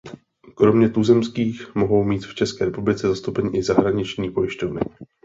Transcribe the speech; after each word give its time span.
Kromě 0.55 0.89
tuzemských 0.89 1.75
mohou 1.75 2.03
mít 2.03 2.25
v 2.25 2.35
České 2.35 2.65
republice 2.65 3.07
zastoupení 3.07 3.57
i 3.57 3.63
zahraniční 3.63 4.31
pojišťovny. 4.31 4.81